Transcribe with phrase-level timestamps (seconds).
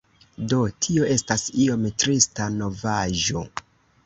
[0.53, 3.47] Do tio estas iom trista novaĵo